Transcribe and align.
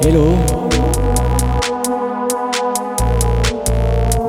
Hello. 0.00 0.30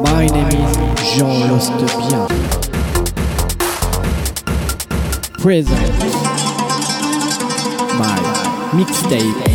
My 0.01 0.25
name 0.25 0.47
is 0.47 1.13
Jean 1.13 1.47
Lostebien. 1.47 2.27
Present. 5.37 5.99
My 7.99 8.17
mixtape. 8.73 9.45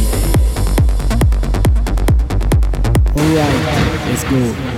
Alright, 3.16 4.06
let's 4.06 4.24
go. 4.24 4.73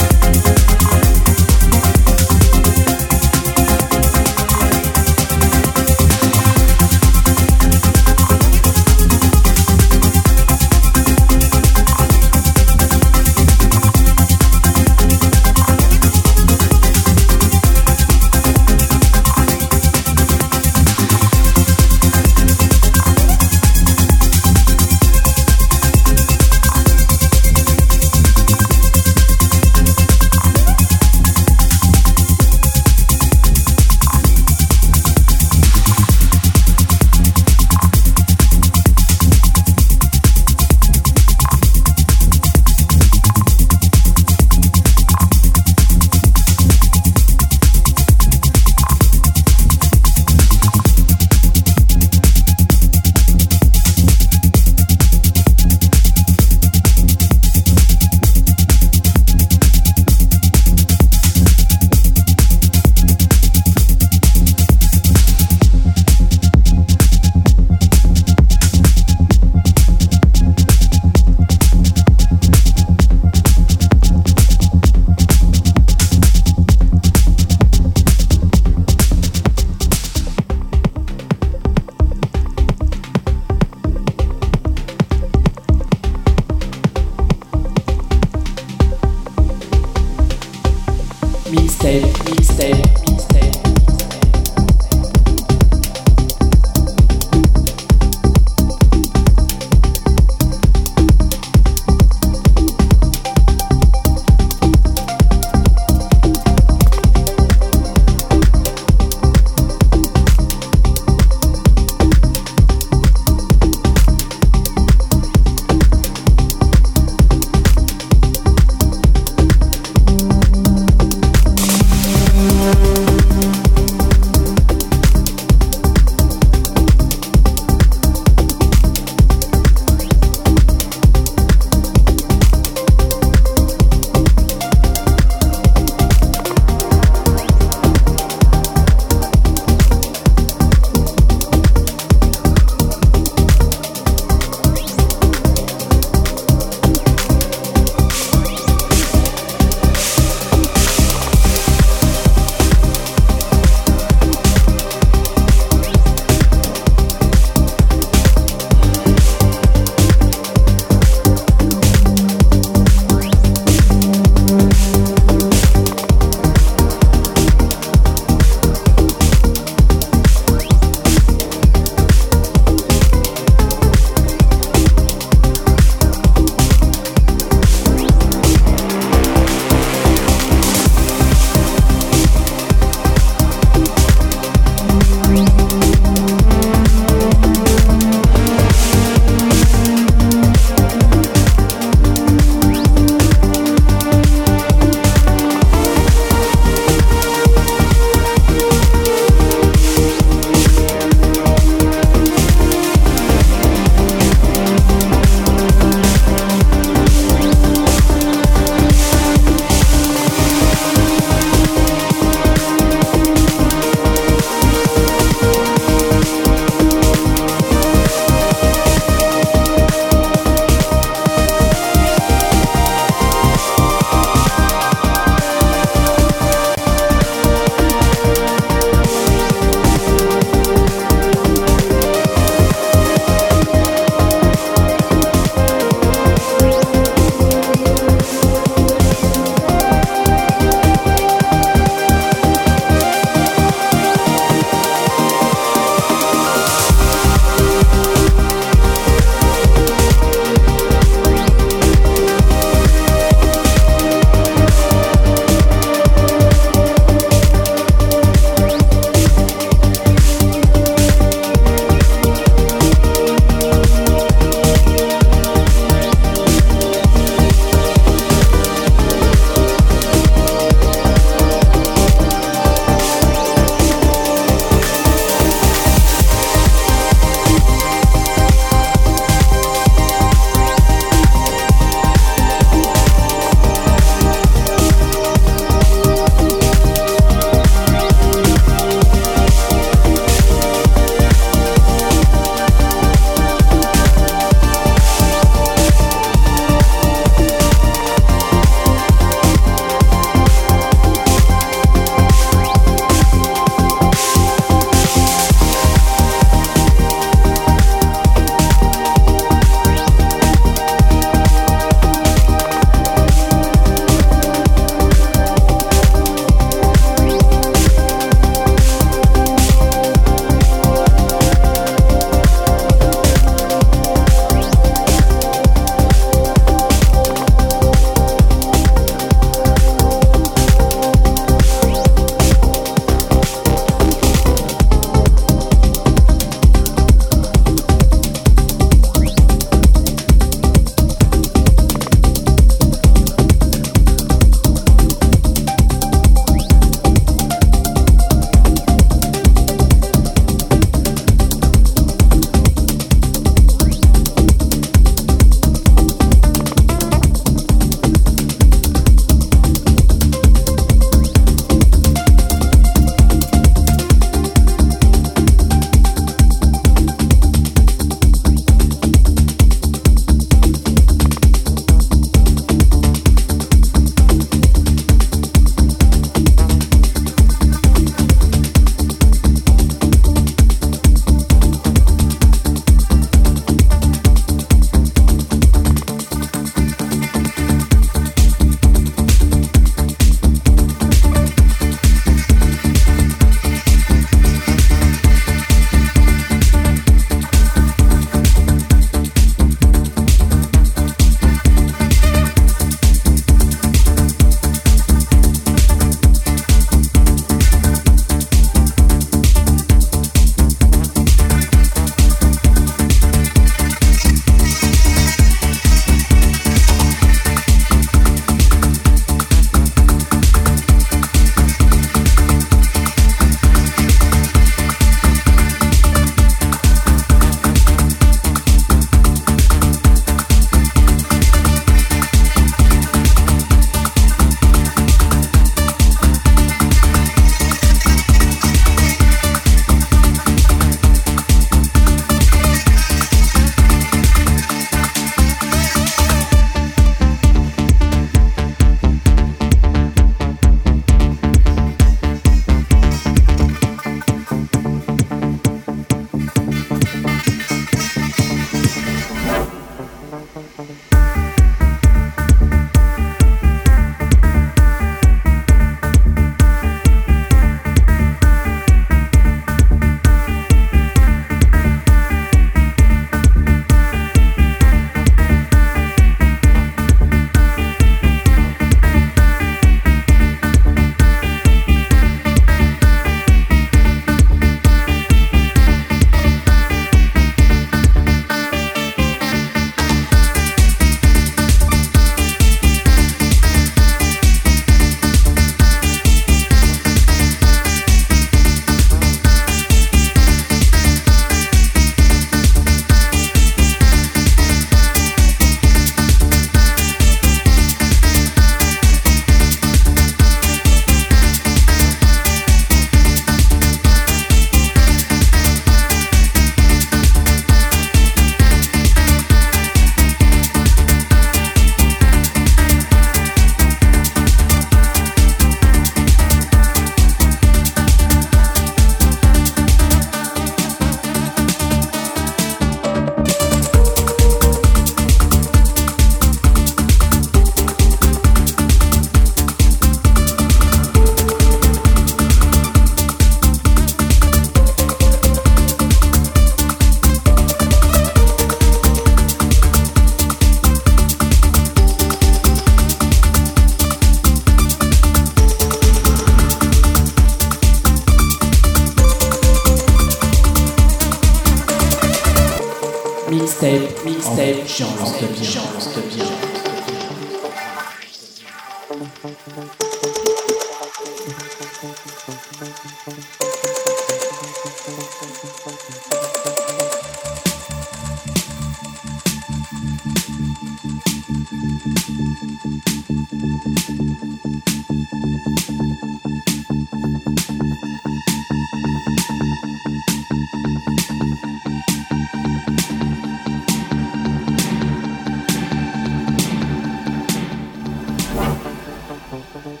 thank 599.80 600.00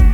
you 0.00 0.05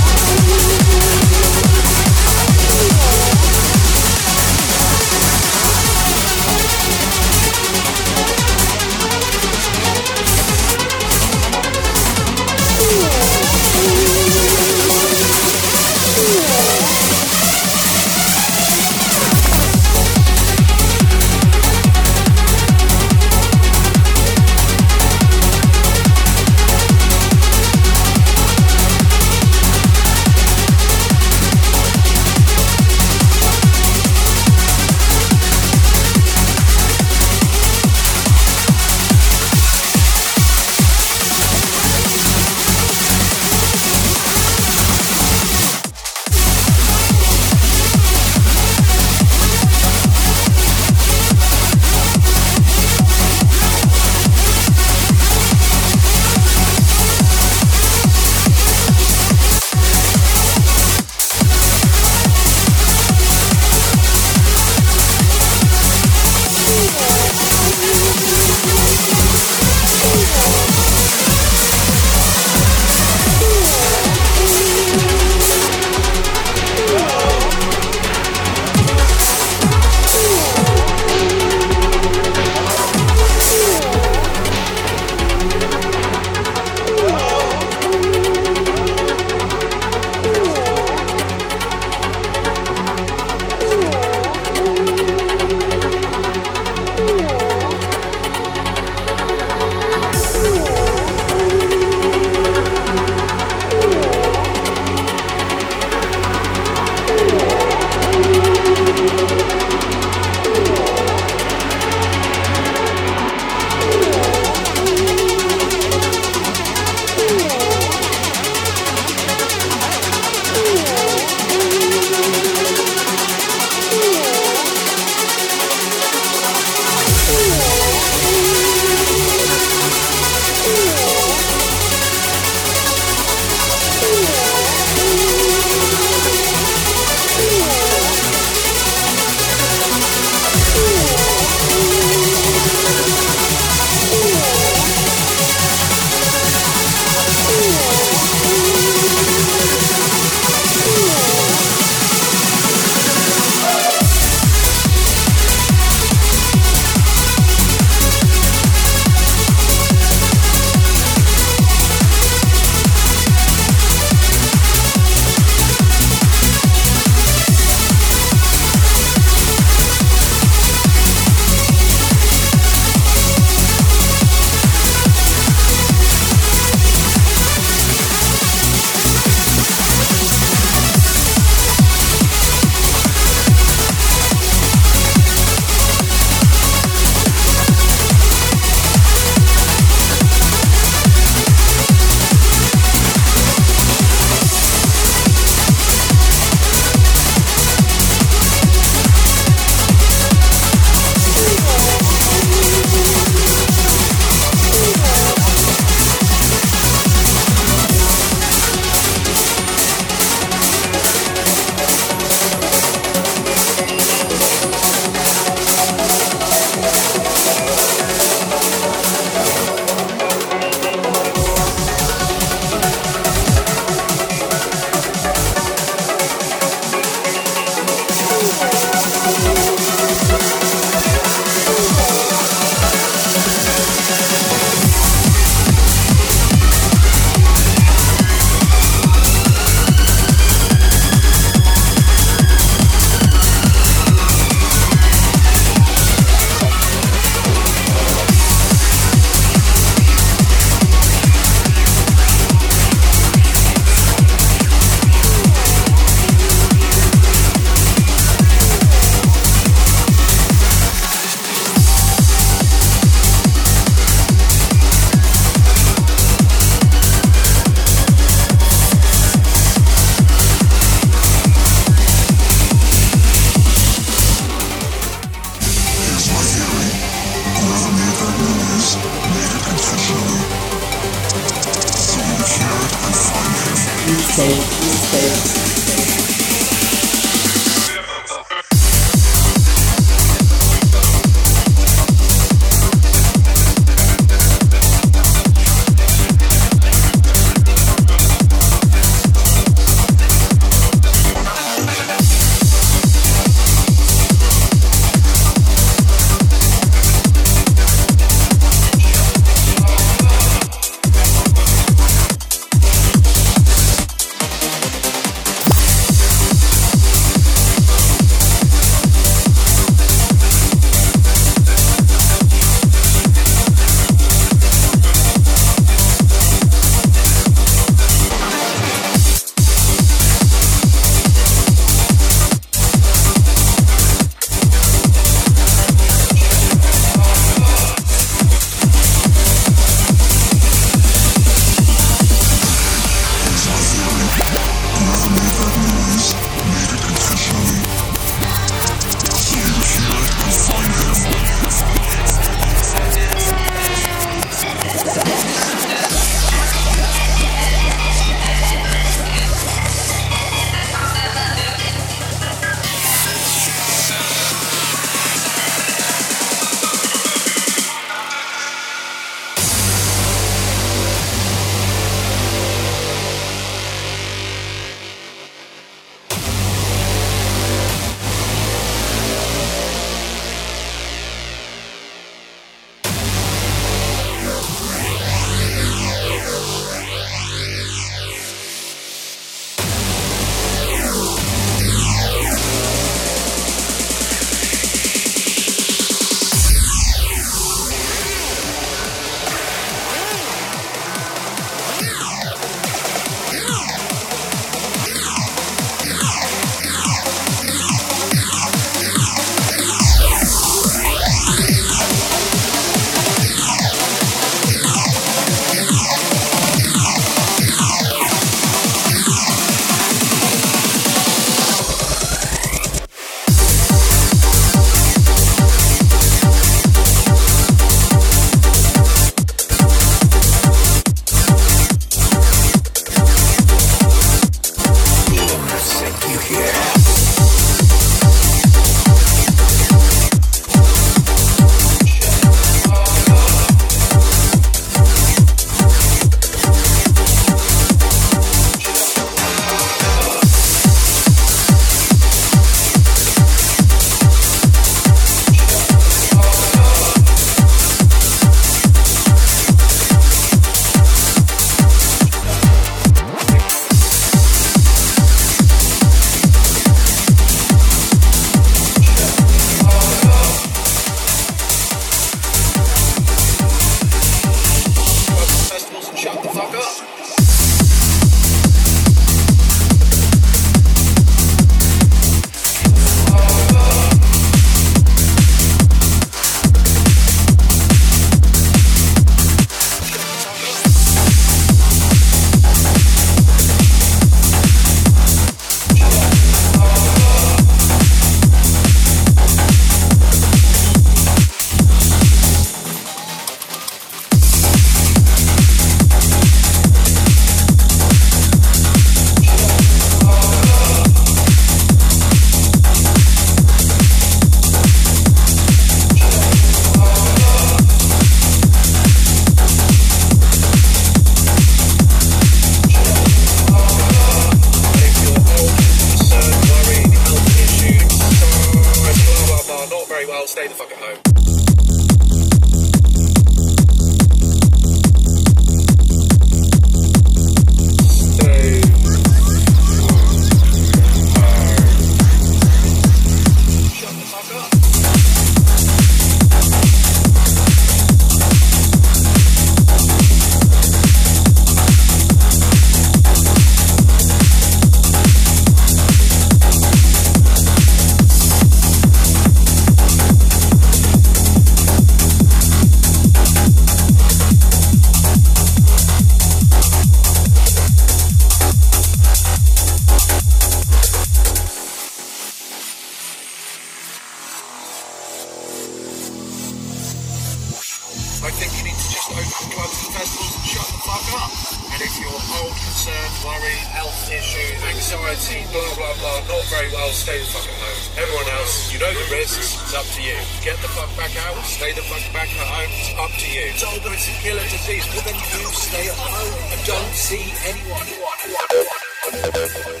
Thank 599.33 599.87
you. 599.87 600.00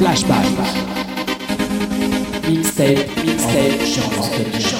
Flashback. 0.00 0.46
Mixtape, 2.48 3.06
mixtape, 3.22 3.84
chance 3.84 4.30
de 4.30 4.58
chance 4.58 4.79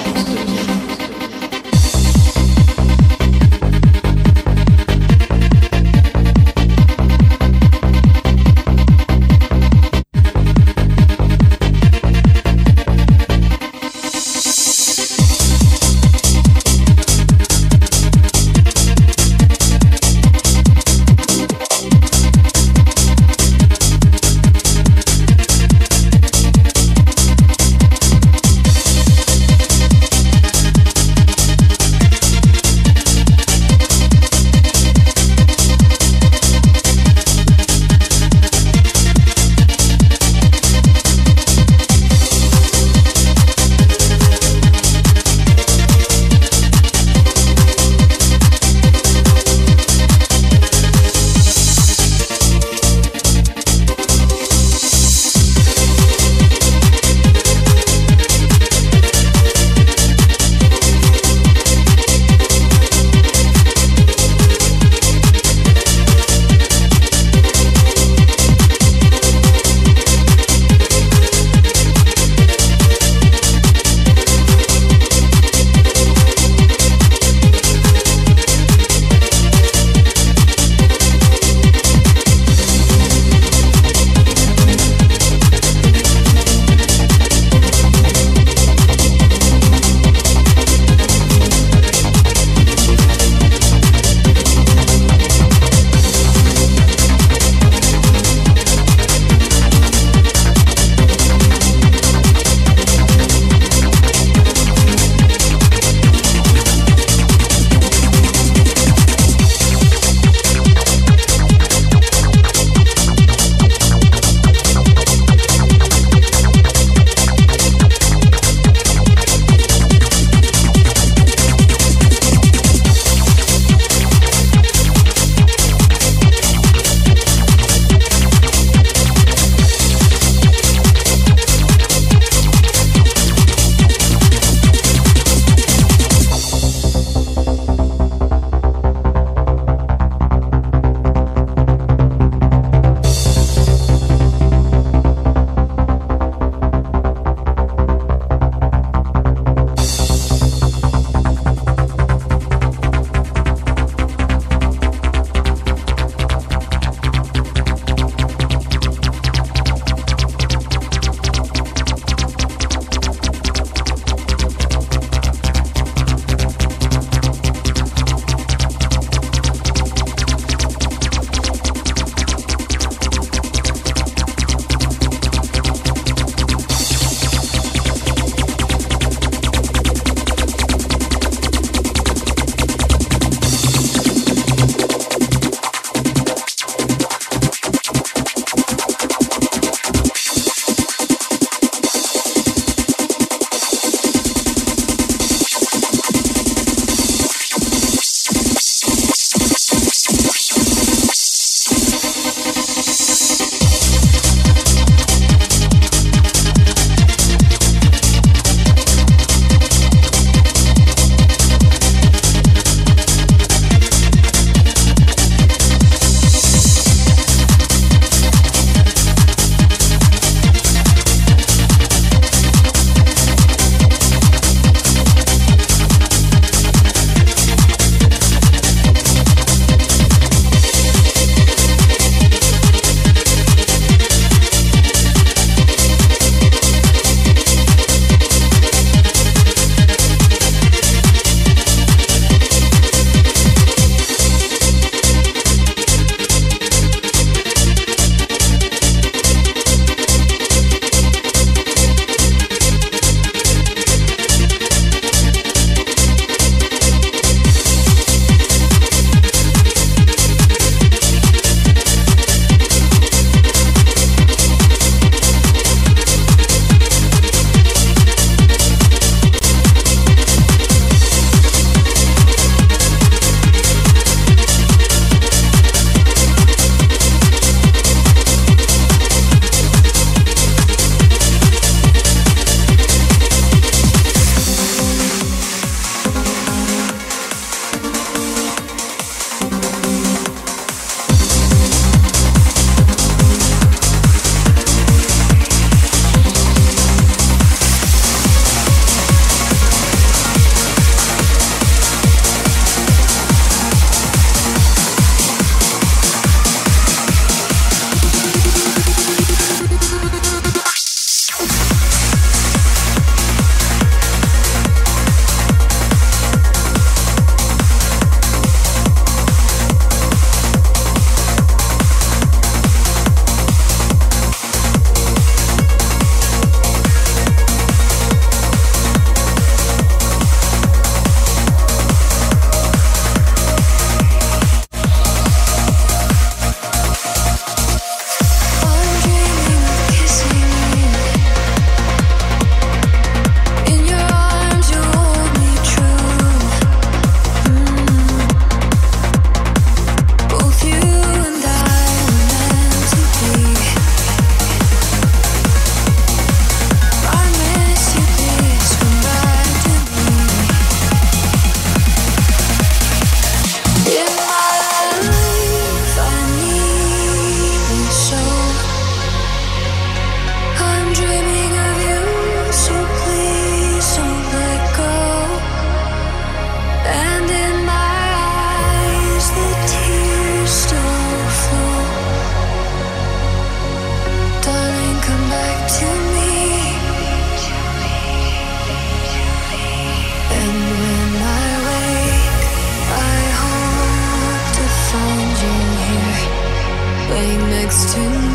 next 397.71 397.95
to 397.95 398.01
me, 398.01 398.30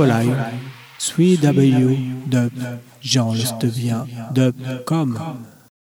Infolive, 0.00 0.36
3W, 0.98 2.22
dub, 2.26 2.52
Jean 3.02 3.34
Stevien, 3.34 4.06
dub.com. 4.32 5.18